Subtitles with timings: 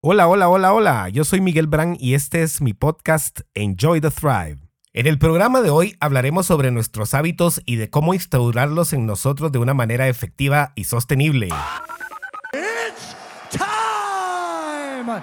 [0.00, 1.08] Hola, hola, hola, hola.
[1.08, 4.58] Yo soy Miguel Brand y este es mi podcast Enjoy the Thrive.
[4.92, 9.50] En el programa de hoy hablaremos sobre nuestros hábitos y de cómo instaurarlos en nosotros
[9.50, 11.48] de una manera efectiva y sostenible.
[12.52, 13.16] It's
[13.50, 15.20] time.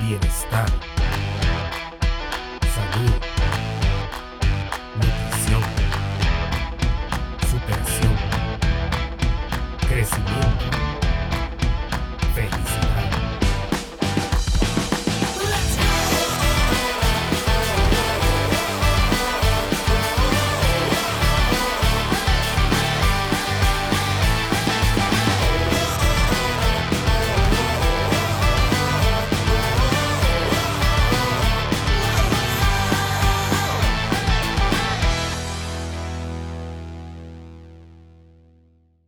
[0.00, 0.95] Bienestar.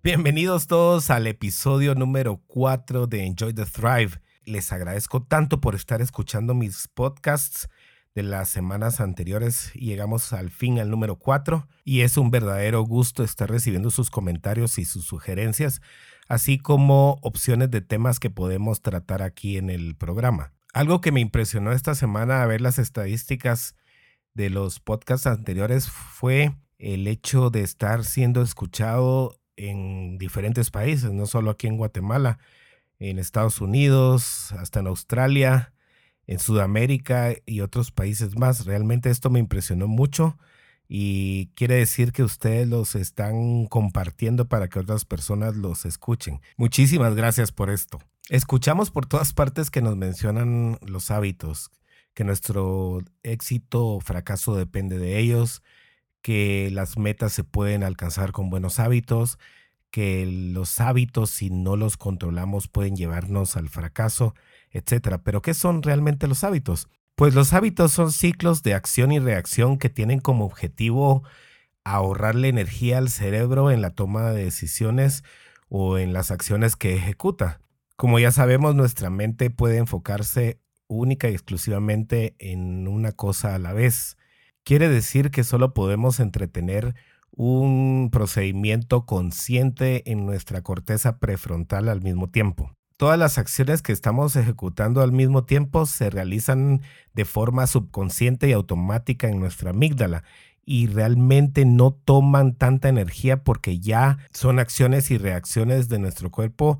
[0.08, 4.22] Bienvenidos todos al episodio número 4 de Enjoy the Thrive.
[4.46, 7.68] Les agradezco tanto por estar escuchando mis podcasts
[8.14, 13.22] de las semanas anteriores llegamos al fin al número 4 y es un verdadero gusto
[13.22, 15.82] estar recibiendo sus comentarios y sus sugerencias,
[16.26, 20.54] así como opciones de temas que podemos tratar aquí en el programa.
[20.72, 23.76] Algo que me impresionó esta semana a ver las estadísticas
[24.32, 31.26] de los podcasts anteriores fue el hecho de estar siendo escuchado en diferentes países, no
[31.26, 32.38] solo aquí en Guatemala,
[33.00, 35.72] en Estados Unidos, hasta en Australia,
[36.26, 38.66] en Sudamérica y otros países más.
[38.66, 40.38] Realmente esto me impresionó mucho
[40.88, 46.40] y quiere decir que ustedes los están compartiendo para que otras personas los escuchen.
[46.56, 47.98] Muchísimas gracias por esto.
[48.30, 51.70] Escuchamos por todas partes que nos mencionan los hábitos,
[52.14, 55.62] que nuestro éxito o fracaso depende de ellos,
[56.22, 59.38] que las metas se pueden alcanzar con buenos hábitos,
[59.90, 64.34] que los hábitos si no los controlamos pueden llevarnos al fracaso,
[64.70, 65.20] etc.
[65.22, 66.88] Pero ¿qué son realmente los hábitos?
[67.14, 71.22] Pues los hábitos son ciclos de acción y reacción que tienen como objetivo
[71.84, 75.24] ahorrarle energía al cerebro en la toma de decisiones
[75.68, 77.60] o en las acciones que ejecuta.
[77.96, 83.72] Como ya sabemos, nuestra mente puede enfocarse única y exclusivamente en una cosa a la
[83.72, 84.17] vez
[84.68, 86.94] quiere decir que solo podemos entretener
[87.30, 92.74] un procedimiento consciente en nuestra corteza prefrontal al mismo tiempo.
[92.98, 96.82] Todas las acciones que estamos ejecutando al mismo tiempo se realizan
[97.14, 100.22] de forma subconsciente y automática en nuestra amígdala
[100.66, 106.78] y realmente no toman tanta energía porque ya son acciones y reacciones de nuestro cuerpo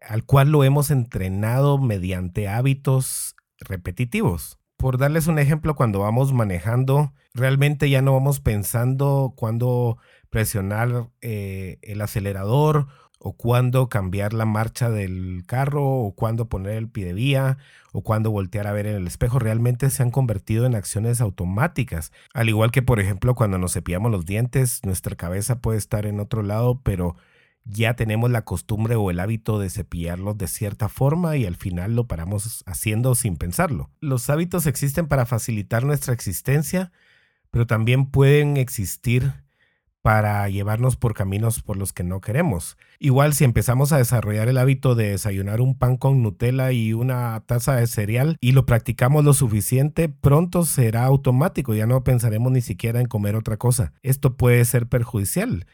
[0.00, 7.12] al cual lo hemos entrenado mediante hábitos repetitivos por darles un ejemplo, cuando vamos manejando,
[7.34, 9.98] realmente ya no vamos pensando cuándo
[10.30, 12.86] presionar eh, el acelerador
[13.18, 17.58] o cuándo cambiar la marcha del carro o cuándo poner el pie de vía
[17.92, 19.40] o cuándo voltear a ver en el espejo.
[19.40, 22.12] Realmente se han convertido en acciones automáticas.
[22.32, 26.20] Al igual que, por ejemplo, cuando nos cepillamos los dientes, nuestra cabeza puede estar en
[26.20, 27.16] otro lado, pero
[27.70, 31.94] ya tenemos la costumbre o el hábito de cepillarlos de cierta forma y al final
[31.94, 33.90] lo paramos haciendo sin pensarlo.
[34.00, 36.90] Los hábitos existen para facilitar nuestra existencia,
[37.50, 39.32] pero también pueden existir
[40.00, 42.78] para llevarnos por caminos por los que no queremos.
[42.98, 47.42] Igual si empezamos a desarrollar el hábito de desayunar un pan con Nutella y una
[47.46, 52.62] taza de cereal y lo practicamos lo suficiente, pronto será automático, ya no pensaremos ni
[52.62, 53.92] siquiera en comer otra cosa.
[54.02, 55.66] Esto puede ser perjudicial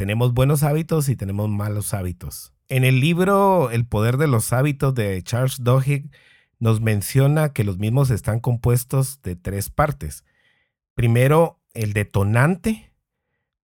[0.00, 2.54] tenemos buenos hábitos y tenemos malos hábitos.
[2.70, 6.10] En el libro El poder de los hábitos de Charles Duhigg
[6.58, 10.24] nos menciona que los mismos están compuestos de tres partes.
[10.94, 12.94] Primero, el detonante,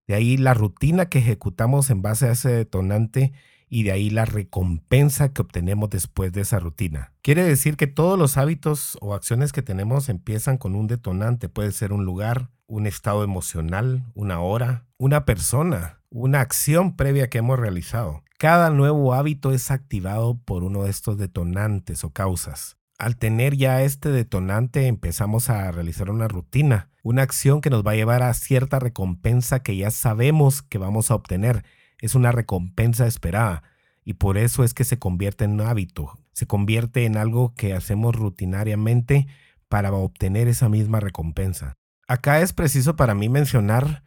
[0.06, 3.32] de ahí la rutina que ejecutamos en base a ese detonante
[3.70, 7.14] y de ahí la recompensa que obtenemos después de esa rutina.
[7.22, 11.48] Quiere decir que todos los hábitos o acciones que tenemos empiezan con un detonante.
[11.48, 17.38] Puede ser un lugar, un estado emocional, una hora, una persona, una acción previa que
[17.38, 18.22] hemos realizado.
[18.38, 22.78] Cada nuevo hábito es activado por uno de estos detonantes o causas.
[22.98, 27.90] Al tener ya este detonante empezamos a realizar una rutina, una acción que nos va
[27.90, 31.64] a llevar a cierta recompensa que ya sabemos que vamos a obtener.
[32.00, 33.62] Es una recompensa esperada
[34.02, 37.74] y por eso es que se convierte en un hábito, se convierte en algo que
[37.74, 39.26] hacemos rutinariamente
[39.68, 41.74] para obtener esa misma recompensa.
[42.08, 44.05] Acá es preciso para mí mencionar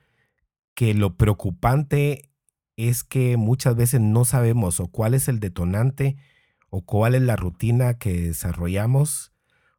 [0.79, 2.31] que lo preocupante
[2.77, 6.15] es que muchas veces no sabemos o cuál es el detonante
[6.69, 9.33] o cuál es la rutina que desarrollamos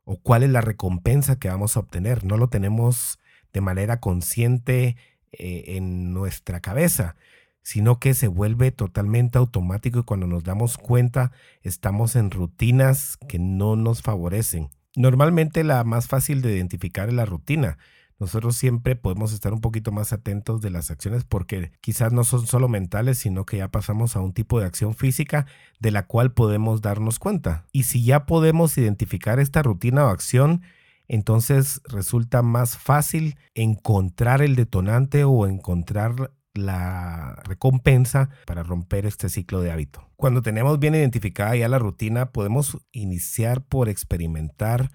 [0.04, 2.24] o cuál es la recompensa que vamos a obtener.
[2.24, 3.18] No lo tenemos
[3.54, 4.98] de manera consciente
[5.32, 7.16] eh, en nuestra cabeza.
[7.62, 11.32] sino que se vuelve totalmente automático y cuando nos damos cuenta
[11.62, 14.68] estamos en rutinas que no nos favorecen.
[14.96, 17.78] Normalmente la más fácil de identificar es la rutina.
[18.20, 22.46] Nosotros siempre podemos estar un poquito más atentos de las acciones porque quizás no son
[22.46, 25.46] solo mentales, sino que ya pasamos a un tipo de acción física
[25.80, 27.64] de la cual podemos darnos cuenta.
[27.72, 30.60] Y si ya podemos identificar esta rutina o acción,
[31.08, 39.62] entonces resulta más fácil encontrar el detonante o encontrar la recompensa para romper este ciclo
[39.62, 40.10] de hábito.
[40.16, 44.90] Cuando tenemos bien identificada ya la rutina, podemos iniciar por experimentar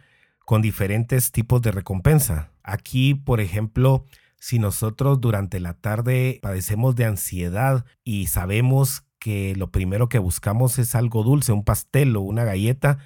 [0.46, 2.52] con diferentes tipos de recompensa.
[2.68, 4.06] Aquí, por ejemplo,
[4.40, 10.80] si nosotros durante la tarde padecemos de ansiedad y sabemos que lo primero que buscamos
[10.80, 12.98] es algo dulce, un pastel o una galleta,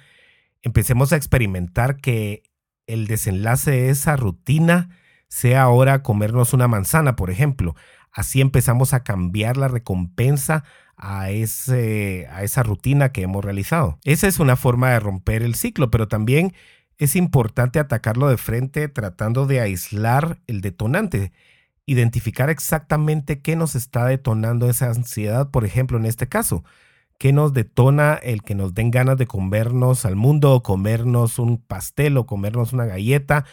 [0.62, 2.42] empecemos a experimentar que
[2.86, 4.98] el desenlace de esa rutina
[5.28, 7.76] sea ahora comernos una manzana, por ejemplo.
[8.12, 10.64] Así empezamos a cambiar la recompensa
[10.96, 13.98] a, esa rutina que hemos realizado.
[14.04, 16.54] Esa es una forma de romper el ciclo, pero también
[17.00, 21.32] es importante atacarlo de frente tratando de aislar el detonante,
[21.86, 26.62] identificar exactamente qué nos está detonando esa ansiedad, por ejemplo, en este caso.
[27.16, 31.56] ¿Qué nos detona el que nos den ganas de comernos al mundo o comernos un
[31.58, 33.46] pastel o comernos una galleta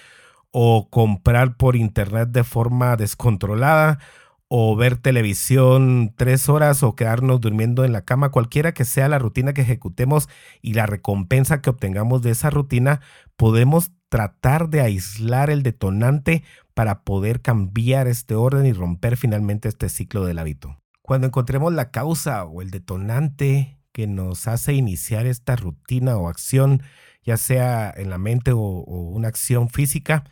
[0.52, 4.00] o comprar por internet de forma descontrolada
[4.50, 9.20] o ver televisión tres horas o quedarnos durmiendo en la cama, cualquiera que sea la
[9.20, 10.30] rutina que ejecutemos
[10.62, 13.02] y la recompensa que obtengamos de esa rutina,
[13.36, 19.90] podemos tratar de aislar el detonante para poder cambiar este orden y romper finalmente este
[19.90, 20.78] ciclo del hábito.
[21.02, 26.84] Cuando encontremos la causa o el detonante que nos hace iniciar esta rutina o acción,
[27.24, 30.24] ya sea en la mente o, o una acción física,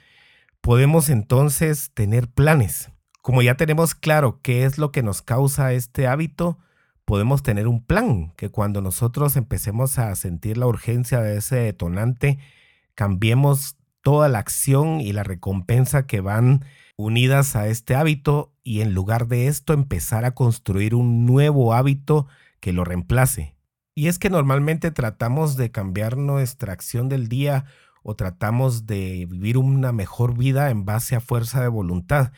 [0.61, 2.91] podemos entonces tener planes
[3.25, 6.60] como ya tenemos claro qué es lo que nos causa este hábito,
[7.06, 12.38] podemos tener un plan que cuando nosotros empecemos a sentir la urgencia de ese detonante,
[12.94, 16.66] cambiemos toda la acción y la recompensa que van
[16.98, 22.28] unidas a este hábito y en lugar de esto empezar a construir un nuevo hábito
[22.60, 23.56] que lo reemplace.
[23.95, 27.66] Y es que normalmente tratamos de cambiar nuestra acción del día
[28.04, 32.31] o tratamos de vivir una mejor vida en base a fuerza de voluntad.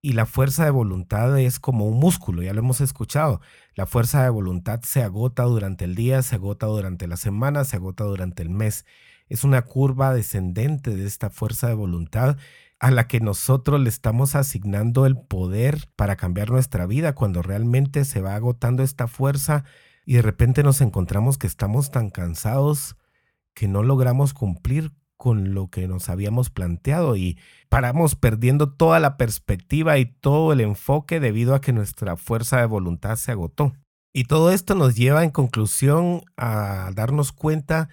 [0.00, 3.40] Y la fuerza de voluntad es como un músculo, ya lo hemos escuchado.
[3.74, 7.76] La fuerza de voluntad se agota durante el día, se agota durante la semana, se
[7.76, 8.86] agota durante el mes.
[9.28, 12.36] Es una curva descendente de esta fuerza de voluntad
[12.78, 18.04] a la que nosotros le estamos asignando el poder para cambiar nuestra vida cuando realmente
[18.04, 19.64] se va agotando esta fuerza
[20.06, 22.96] y de repente nos encontramos que estamos tan cansados
[23.52, 27.38] que no logramos cumplir con lo que nos habíamos planteado y
[27.68, 32.66] paramos perdiendo toda la perspectiva y todo el enfoque debido a que nuestra fuerza de
[32.66, 33.74] voluntad se agotó.
[34.14, 37.90] Y todo esto nos lleva en conclusión a darnos cuenta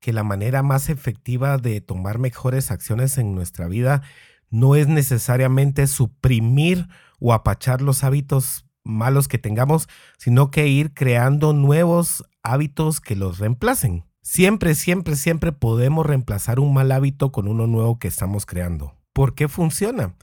[0.00, 4.02] que la manera más efectiva de tomar mejores acciones en nuestra vida
[4.50, 6.88] no es necesariamente suprimir
[7.20, 9.88] o apachar los hábitos malos que tengamos,
[10.18, 14.04] sino que ir creando nuevos hábitos que los reemplacen.
[14.26, 18.94] Siempre, siempre, siempre podemos reemplazar un mal hábito con uno nuevo que estamos creando.
[19.12, 20.14] ¿Por qué funciona?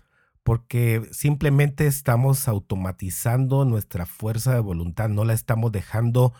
[0.41, 6.33] Porque simplemente estamos automatizando nuestra fuerza de voluntad, no la estamos dejando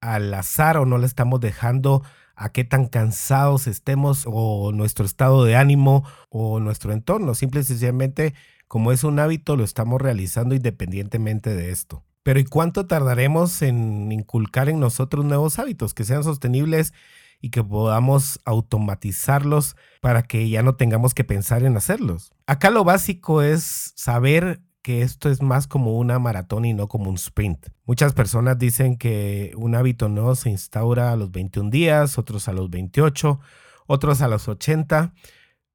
[0.00, 2.02] al azar o no la estamos dejando
[2.36, 7.34] a qué tan cansados estemos o nuestro estado de ánimo o nuestro entorno.
[7.34, 8.34] Simple y sencillamente,
[8.66, 12.02] como es un hábito, lo estamos realizando independientemente de esto.
[12.24, 16.94] Pero ¿y cuánto tardaremos en inculcar en nosotros nuevos hábitos que sean sostenibles
[17.40, 22.32] y que podamos automatizarlos para que ya no tengamos que pensar en hacerlos?
[22.46, 27.10] Acá lo básico es saber que esto es más como una maratón y no como
[27.10, 27.68] un sprint.
[27.84, 32.54] Muchas personas dicen que un hábito nuevo se instaura a los 21 días, otros a
[32.54, 33.38] los 28,
[33.86, 35.12] otros a los 80.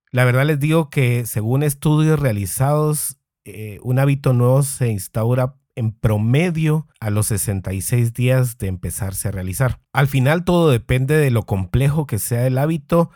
[0.10, 5.94] La verdad les digo que según estudios realizados, eh, un hábito nuevo se instaura en
[5.94, 9.80] promedio a los 66 días de empezarse a realizar.
[9.94, 13.12] Al final todo depende de lo complejo que sea el hábito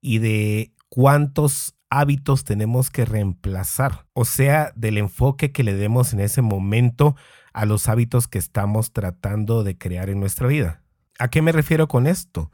[0.00, 6.20] y de cuántos hábitos tenemos que reemplazar, o sea, del enfoque que le demos en
[6.20, 7.16] ese momento
[7.52, 10.82] a los hábitos que estamos tratando de crear en nuestra vida.
[11.18, 12.52] ¿A qué me refiero con esto?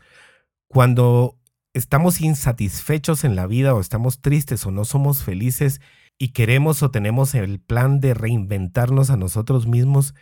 [0.68, 1.38] Cuando
[1.74, 5.82] estamos insatisfechos en la vida o estamos tristes o no somos felices,
[6.22, 10.14] y queremos o tenemos el plan de reinventarnos a nosotros mismos,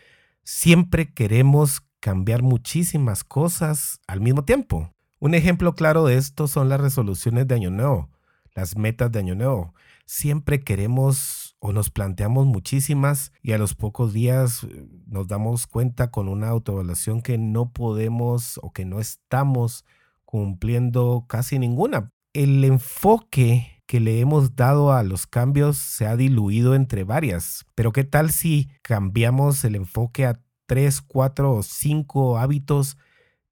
[0.45, 4.95] siempre queremos cambiar muchísimas cosas al mismo tiempo.
[5.19, 8.11] Un ejemplo claro de esto son las resoluciones de Año Nuevo.
[8.55, 9.75] las metas de Año Nuevo.
[10.07, 16.13] Siempre queremos o nos planteamos muchísimas y a los pocos días eh, nos damos cuenta
[16.13, 19.85] con una autoevaluación que no podemos o que no estamos
[20.25, 22.13] cumpliendo casi ninguna.
[22.33, 27.91] El enfoque que le hemos dado a los cambios se ha diluido entre varias, pero
[27.91, 32.99] ¿qué tal si cambiamos el enfoque a tres, cuatro o cinco hábitos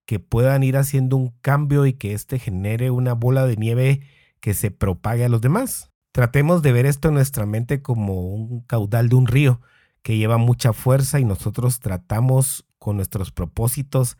[0.04, 4.02] que puedan ir haciendo un cambio y que éste genere una bola de nieve
[4.40, 5.90] que se propague a los demás?
[6.12, 9.62] Tratemos de ver esto en nuestra mente como un caudal de un río
[10.02, 14.18] que lleva mucha fuerza y nosotros tratamos con nuestros propósitos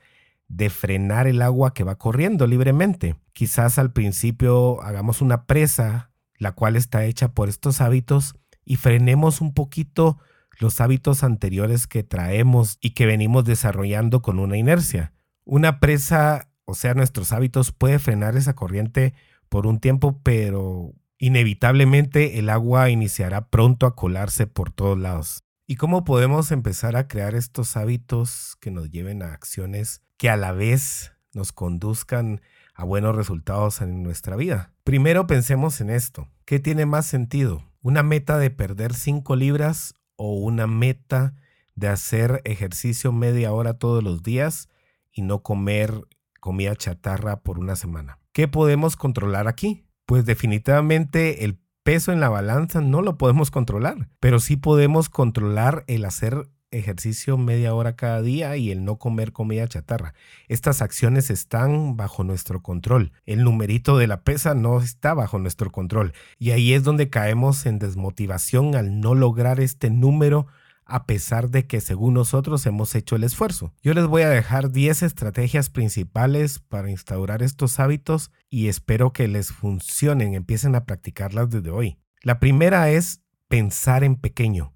[0.48, 3.16] de frenar el agua que va corriendo libremente.
[3.32, 9.40] Quizás al principio hagamos una presa, la cual está hecha por estos hábitos, y frenemos
[9.40, 10.18] un poquito
[10.58, 15.12] los hábitos anteriores que traemos y que venimos desarrollando con una inercia.
[15.44, 19.14] Una presa, o sea, nuestros hábitos, puede frenar esa corriente
[19.48, 25.45] por un tiempo, pero inevitablemente el agua iniciará pronto a colarse por todos lados.
[25.66, 30.36] ¿Y cómo podemos empezar a crear estos hábitos que nos lleven a acciones que a
[30.36, 32.40] la vez nos conduzcan
[32.74, 34.72] a buenos resultados en nuestra vida.
[34.84, 36.28] Primero pensemos en esto.
[36.44, 37.64] ¿Qué tiene más sentido?
[37.80, 41.34] ¿Una meta de perder 5 libras o una meta
[41.74, 44.68] de hacer ejercicio media hora todos los días
[45.12, 46.02] y no comer
[46.40, 48.18] comida chatarra por una semana?
[48.32, 49.86] ¿Qué podemos controlar aquí?
[50.04, 55.84] Pues definitivamente el peso en la balanza no lo podemos controlar, pero sí podemos controlar
[55.86, 60.12] el hacer ejercicio media hora cada día y el no comer comida chatarra.
[60.48, 63.12] Estas acciones están bajo nuestro control.
[63.24, 66.12] El numerito de la pesa no está bajo nuestro control.
[66.40, 70.48] Y ahí es donde caemos en desmotivación al no lograr este número
[70.86, 73.74] a pesar de que según nosotros hemos hecho el esfuerzo.
[73.82, 79.28] Yo les voy a dejar 10 estrategias principales para instaurar estos hábitos y espero que
[79.28, 81.98] les funcionen, empiecen a practicarlas desde hoy.
[82.22, 84.72] La primera es pensar en pequeño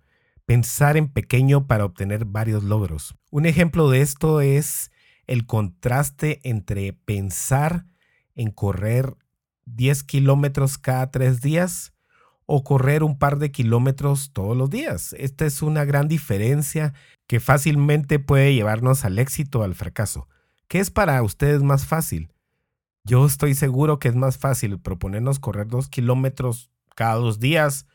[0.50, 3.14] pensar en pequeño para obtener varios logros.
[3.30, 4.90] Un ejemplo de esto es
[5.28, 7.86] el contraste entre pensar
[8.34, 9.14] en correr
[9.66, 11.92] 10 kilómetros cada tres días
[12.52, 15.14] o correr un par de kilómetros todos los días.
[15.16, 16.94] Esta es una gran diferencia
[17.28, 20.26] que fácilmente puede llevarnos al éxito o al fracaso.
[20.66, 22.32] ¿Qué es para ustedes más fácil?
[23.04, 27.86] Yo estoy seguro que es más fácil proponernos correr dos kilómetros cada dos días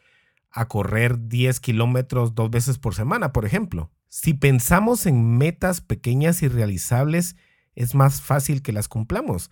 [0.50, 3.92] a correr 10 kilómetros dos veces por semana, por ejemplo.
[4.08, 7.36] Si pensamos en metas pequeñas y realizables,
[7.76, 9.52] es más fácil que las cumplamos.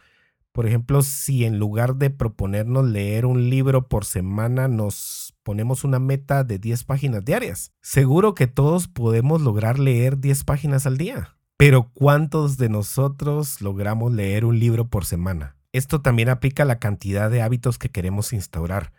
[0.53, 5.99] Por ejemplo, si en lugar de proponernos leer un libro por semana, nos ponemos una
[5.99, 7.73] meta de 10 páginas diarias.
[7.81, 11.35] Seguro que todos podemos lograr leer 10 páginas al día.
[11.57, 15.57] Pero ¿cuántos de nosotros logramos leer un libro por semana?
[15.73, 18.93] Esto también aplica a la cantidad de hábitos que queremos instaurar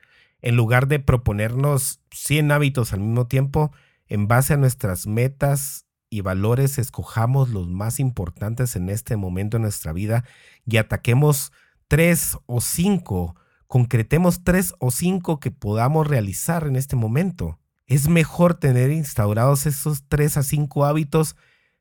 [0.45, 3.73] en lugar de proponernos 100 hábitos al mismo tiempo,
[4.09, 5.84] en base a nuestras metas
[6.15, 10.25] y valores, escojamos los más importantes en este momento de nuestra vida
[10.65, 11.53] y ataquemos
[11.89, 13.35] tres o cinco,
[13.67, 17.59] concretemos tres o cinco que podamos realizar en este momento.
[17.89, 21.35] Es mejor tener instaurados esos tres a cinco hábitos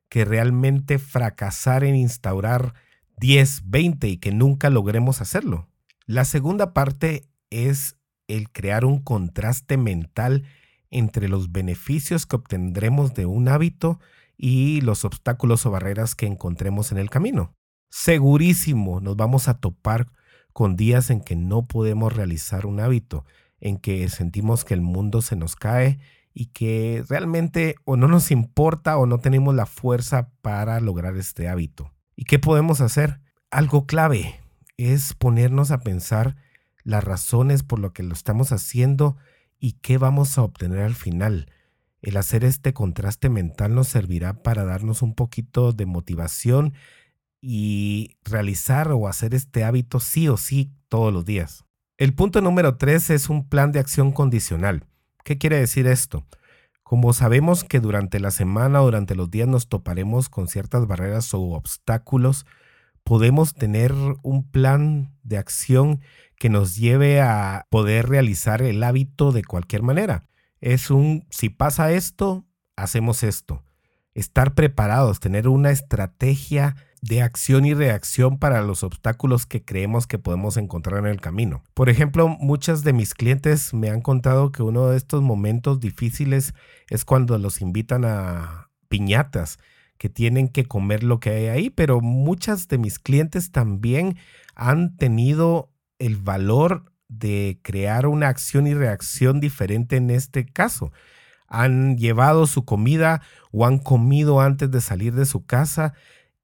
[0.09, 2.73] que realmente fracasar en instaurar
[3.17, 5.69] 10, 20 y que nunca logremos hacerlo.
[6.07, 7.97] La segunda parte es
[8.27, 10.43] el crear un contraste mental
[10.89, 13.99] entre los beneficios que obtendremos de un hábito
[14.37, 17.55] y los obstáculos o barreras que encontremos en el camino.
[17.89, 20.07] Segurísimo nos vamos a topar
[20.51, 23.25] con días en que no podemos realizar un hábito,
[23.59, 25.99] en que sentimos que el mundo se nos cae
[26.33, 31.47] y que realmente o no nos importa o no tenemos la fuerza para lograr este
[31.47, 31.91] hábito.
[32.15, 33.19] ¿Y qué podemos hacer?
[33.51, 34.39] Algo clave
[34.77, 36.35] es ponernos a pensar
[36.83, 39.17] las razones por lo que lo estamos haciendo
[39.59, 41.49] y qué vamos a obtener al final.
[42.03, 46.73] El hacer este contraste mental nos servirá para darnos un poquito de motivación
[47.41, 51.63] y realizar o hacer este hábito sí o sí todos los días.
[51.97, 54.85] El punto número tres es un plan de acción condicional.
[55.23, 56.25] ¿Qué quiere decir esto?
[56.83, 61.33] Como sabemos que durante la semana o durante los días nos toparemos con ciertas barreras
[61.33, 62.45] o obstáculos,
[63.05, 63.93] podemos tener
[64.23, 66.01] un plan de acción
[66.37, 70.25] que nos lleve a poder realizar el hábito de cualquier manera.
[70.63, 72.45] Es un, si pasa esto,
[72.77, 73.65] hacemos esto.
[74.13, 80.19] Estar preparados, tener una estrategia de acción y reacción para los obstáculos que creemos que
[80.19, 81.63] podemos encontrar en el camino.
[81.73, 86.53] Por ejemplo, muchas de mis clientes me han contado que uno de estos momentos difíciles
[86.89, 89.59] es cuando los invitan a piñatas,
[89.97, 94.15] que tienen que comer lo que hay ahí, pero muchas de mis clientes también
[94.55, 100.91] han tenido el valor de crear una acción y reacción diferente en este caso.
[101.47, 105.93] Han llevado su comida o han comido antes de salir de su casa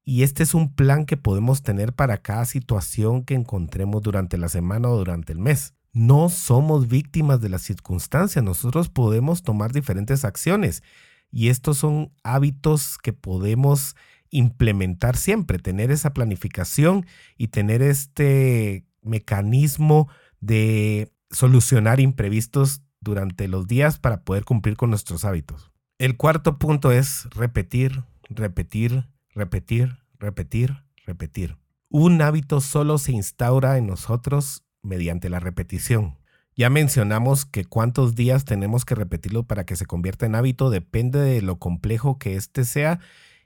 [0.03, 4.49] y este es un plan que podemos tener para cada situación que encontremos durante la
[4.49, 5.73] semana o durante el mes.
[5.93, 10.83] No somos víctimas de las circunstancias, nosotros podemos tomar diferentes acciones
[11.31, 13.95] y estos son hábitos que podemos
[14.31, 17.05] implementar siempre, tener esa planificación
[17.37, 20.09] y tener este mecanismo
[20.39, 25.71] de solucionar imprevistos durante los días para poder cumplir con nuestros hábitos.
[25.97, 31.57] El cuarto punto es repetir, repetir, repetir, repetir, repetir.
[31.89, 36.17] Un hábito solo se instaura en nosotros mediante la repetición.
[36.55, 41.19] Ya mencionamos que cuántos días tenemos que repetirlo para que se convierta en hábito depende
[41.19, 42.99] de lo complejo que éste sea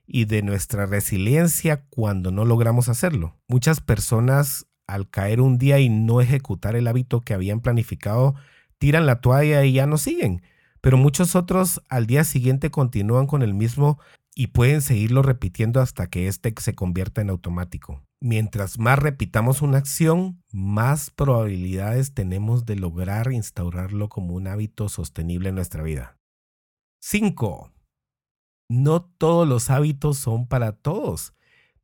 [0.06, 3.38] y de nuestra resiliencia cuando no logramos hacerlo.
[3.48, 8.36] Muchas personas al caer un día y no ejecutar el hábito que habían planificado,
[8.78, 10.42] tiran la toalla y ya no siguen.
[10.82, 14.00] Pero muchos otros al día siguiente continúan con el mismo
[14.36, 19.80] y pueden seguirlo repitiendo hasta que éste se convierta en automático mientras más repitamos una
[19.80, 26.18] acción, más probabilidades tenemos de lograr instaurarlo como un hábito sostenible en nuestra vida.
[27.02, 27.74] 5.
[28.70, 31.34] No todos los hábitos son para todos.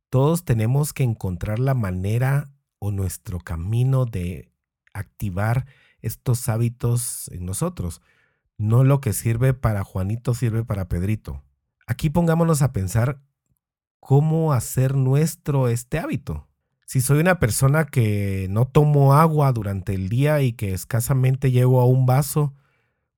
[0.08, 2.50] Todos tenemos que encontrar la manera
[2.80, 4.50] o nuestro camino de
[4.92, 5.66] activar
[6.00, 8.02] estos hábitos en nosotros.
[8.58, 11.44] No lo que sirve para Juanito sirve para Pedrito.
[11.86, 13.20] Aquí pongámonos a pensar
[14.00, 16.48] cómo hacer nuestro este hábito.
[16.86, 21.80] Si soy una persona que no tomo agua durante el día y que escasamente llego
[21.80, 22.54] a un vaso,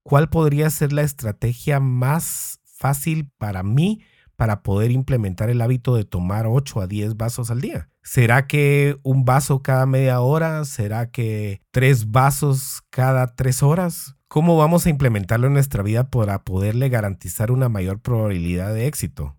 [0.02, 4.02] ¿cuál podría ser la estrategia más fácil para mí
[4.42, 7.88] para poder implementar el hábito de tomar 8 a 10 vasos al día?
[8.02, 10.64] ¿Será que un vaso cada media hora?
[10.64, 14.16] ¿Será que tres vasos cada tres horas?
[14.26, 19.37] ¿Cómo vamos a implementarlo en nuestra vida para poderle garantizar una mayor probabilidad de éxito?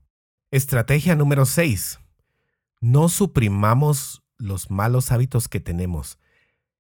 [0.51, 2.00] Estrategia número 6.
[2.79, 6.17] No suprimamos los malos hábitos que tenemos.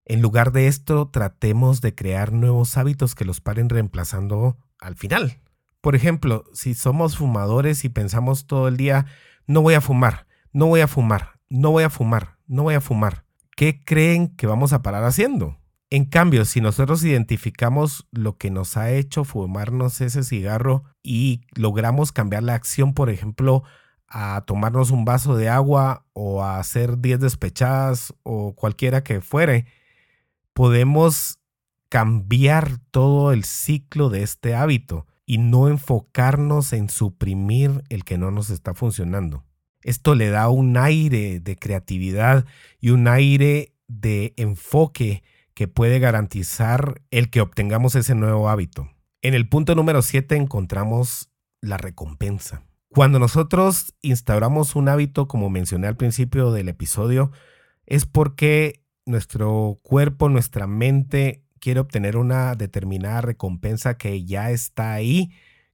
[0.05, 5.42] En lugar de esto, tratemos de crear nuevos hábitos que los paren reemplazando al final.
[5.83, 9.05] Por ejemplo, si somos fumadores y pensamos todo el día,
[9.47, 12.79] no voy a fumar, no voy a fumar, no voy a fumar, no voy a
[12.79, 13.25] fumar,
[13.57, 15.59] ¿qué creen que vamos a parar haciendo?
[15.89, 22.13] En cambio, si nosotros identificamos lo que nos ha hecho fumarnos ese cigarro y logramos
[22.13, 23.63] cambiar la acción, por ejemplo,
[24.07, 29.65] a tomarnos un vaso de agua o a hacer 10 despechadas o cualquiera que fuere,
[30.53, 31.39] podemos
[31.89, 38.31] cambiar todo el ciclo de este hábito y no enfocarnos en suprimir el que no
[38.31, 39.45] nos está funcionando.
[39.81, 42.45] Esto le da un aire de creatividad
[42.79, 48.89] y un aire de enfoque que puede garantizar el que obtengamos ese nuevo hábito.
[49.21, 51.29] En el punto número 7 encontramos
[51.61, 52.63] la recompensa.
[52.89, 57.31] Cuando nosotros instauramos un hábito, como mencioné al principio del episodio,
[57.85, 65.31] es porque nuestro cuerpo, nuestra mente quiere obtener una determinada recompensa que ya está ahí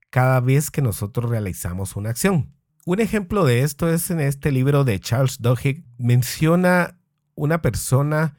[0.08, 2.54] cada vez que nosotros realizamos una acción.
[2.86, 5.84] Un ejemplo de esto es en este libro de Charles Duhigg.
[5.98, 7.00] Menciona
[7.34, 8.36] una persona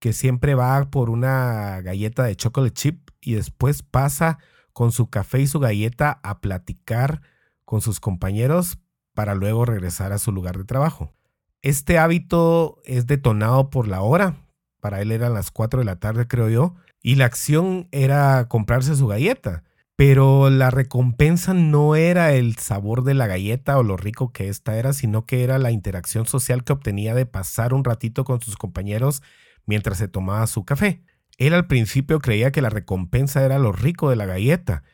[0.00, 4.38] que siempre va por una galleta de chocolate chip y después pasa
[4.72, 7.22] con su café y su galleta a platicar
[7.64, 8.80] con sus compañeros
[9.14, 11.14] para luego regresar a su lugar de trabajo.
[11.62, 14.45] Este hábito es detonado por la hora.
[14.86, 16.76] Para él eran las 4 de la tarde, creo yo.
[17.02, 19.64] Y la acción era comprarse su galleta.
[19.96, 24.76] Pero la recompensa no era el sabor de la galleta o lo rico que ésta
[24.76, 28.56] era, sino que era la interacción social que obtenía de pasar un ratito con sus
[28.56, 29.24] compañeros
[29.64, 31.02] mientras se tomaba su café.
[31.36, 34.84] Él al principio creía que la recompensa era lo rico de la galleta,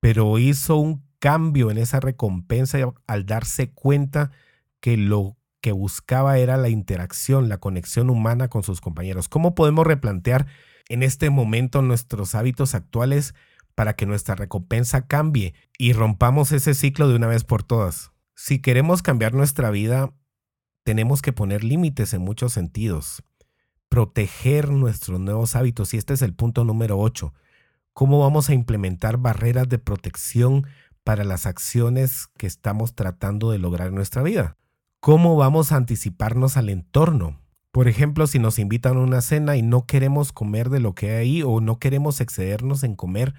[0.00, 4.30] pero hizo un cambio en esa recompensa al darse cuenta
[4.80, 9.30] que lo que buscaba era la interacción, la conexión humana con sus compañeros.
[9.30, 10.46] ¿Cómo podemos replantear
[10.90, 13.34] en este momento nuestros hábitos actuales
[13.74, 18.12] para que nuestra recompensa cambie y rompamos ese ciclo de una vez por todas?
[18.36, 20.12] Si queremos cambiar nuestra vida,
[20.82, 23.24] tenemos que poner límites en muchos sentidos
[23.88, 25.94] proteger nuestros nuevos hábitos.
[25.94, 27.32] Y este es el punto número 8.
[27.94, 30.66] ¿Cómo vamos a implementar barreras de protección
[31.04, 34.58] para las acciones que estamos tratando de lograr en nuestra vida?
[35.04, 37.38] ¿Cómo vamos a anticiparnos al entorno?
[37.72, 41.10] Por ejemplo, si nos invitan a una cena y no queremos comer de lo que
[41.10, 43.34] hay ahí o no queremos excedernos en comer,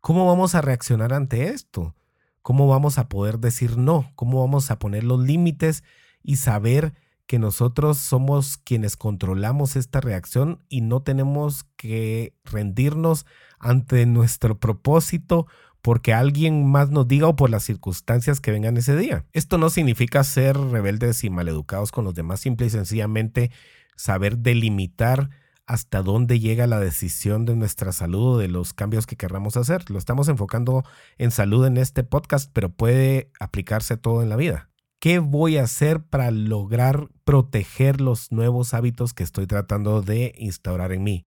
[0.00, 1.94] ¿cómo vamos a reaccionar ante esto?
[2.42, 4.10] ¿Cómo vamos a poder decir no?
[4.16, 5.84] ¿Cómo vamos a poner los límites
[6.24, 6.92] y saber
[7.28, 13.26] que nosotros somos quienes controlamos esta reacción y no tenemos que rendirnos
[13.60, 15.46] ante nuestro propósito
[15.86, 19.24] porque alguien más nos diga o por las circunstancias que vengan ese día.
[19.32, 23.52] Esto no significa ser rebeldes y maleducados con los demás, simple y sencillamente
[23.94, 25.30] saber delimitar
[25.64, 29.88] hasta dónde llega la decisión de nuestra salud o de los cambios que querramos hacer.
[29.88, 30.82] Lo estamos enfocando
[31.18, 34.68] en salud en este podcast, pero puede aplicarse todo en la vida.
[34.98, 40.90] ¿Qué voy a hacer para lograr proteger los nuevos hábitos que estoy tratando de instaurar
[40.90, 41.26] en mí?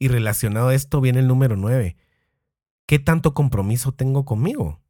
[0.00, 1.94] Y relacionado a esto viene el número 9.
[2.86, 4.80] ¿Qué tanto compromiso tengo conmigo?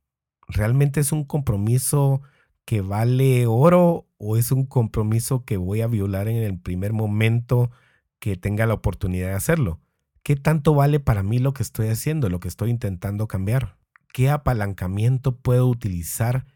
[0.49, 2.23] ¿Realmente es un compromiso
[2.65, 7.71] que vale oro o es un compromiso que voy a violar en el primer momento
[8.19, 9.81] que tenga la oportunidad de hacerlo?
[10.23, 13.77] ¿Qué tanto vale para mí lo que estoy haciendo, lo que estoy intentando cambiar?
[14.13, 16.47] ¿Qué apalancamiento puedo utilizar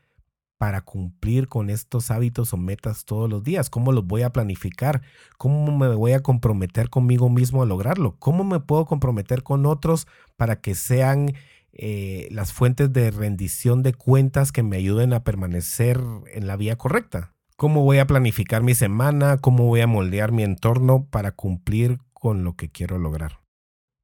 [0.59, 3.71] para cumplir con estos hábitos o metas todos los días?
[3.71, 5.03] ¿Cómo los voy a planificar?
[5.39, 8.17] ¿Cómo me voy a comprometer conmigo mismo a lograrlo?
[8.19, 11.35] ¿Cómo me puedo comprometer con otros para que sean
[11.73, 16.01] eh, las fuentes de rendición de cuentas que me ayuden a permanecer
[16.33, 17.35] en la vía correcta?
[17.57, 19.39] ¿Cómo voy a planificar mi semana?
[19.39, 23.41] ¿Cómo voy a moldear mi entorno para cumplir con lo que quiero lograr?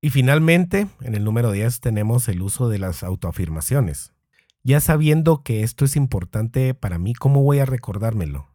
[0.00, 4.12] Y finalmente, en el número 10 tenemos el uso de las autoafirmaciones.
[4.64, 8.46] Ya sabiendo que esto es importante para mí, ¿cómo voy a recordármelo?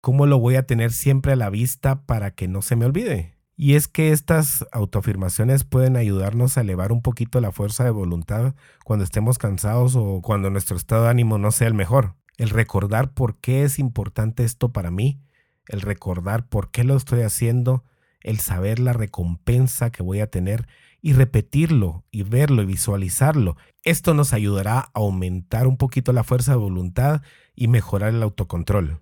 [0.00, 3.36] ¿Cómo lo voy a tener siempre a la vista para que no se me olvide?
[3.56, 8.54] Y es que estas autoafirmaciones pueden ayudarnos a elevar un poquito la fuerza de voluntad
[8.84, 12.16] cuando estemos cansados o cuando nuestro estado de ánimo no sea el mejor.
[12.38, 15.20] El recordar por qué es importante esto para mí,
[15.68, 17.84] el recordar por qué lo estoy haciendo,
[18.20, 20.66] el saber la recompensa que voy a tener
[21.06, 23.56] y repetirlo y verlo y visualizarlo.
[23.84, 27.22] Esto nos ayudará a aumentar un poquito la fuerza de voluntad
[27.54, 28.98] y mejorar el autocontrol.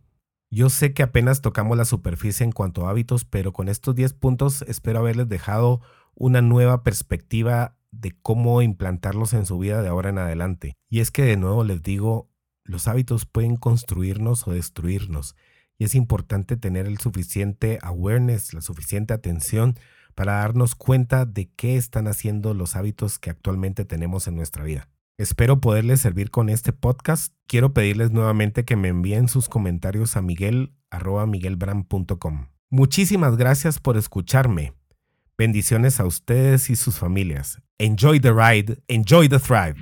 [0.50, 4.12] Yo sé que apenas tocamos la superficie en cuanto a hábitos, pero con estos 10
[4.12, 5.80] puntos espero haberles dejado
[6.14, 10.74] una nueva perspectiva de cómo implantarlos en su vida de ahora en adelante.
[10.90, 12.28] Y es que de nuevo les digo,
[12.64, 15.36] los hábitos pueden construirnos o destruirnos.
[15.78, 19.78] Y es importante tener el suficiente awareness, la suficiente atención
[20.14, 24.88] para darnos cuenta de qué están haciendo los hábitos que actualmente tenemos en nuestra vida.
[25.16, 27.34] Espero poderles servir con este podcast.
[27.46, 30.72] Quiero pedirles nuevamente que me envíen sus comentarios a miguel
[32.70, 34.72] Muchísimas gracias por escucharme.
[35.38, 37.60] Bendiciones a ustedes y sus familias.
[37.78, 39.74] Enjoy the ride, enjoy the thrive.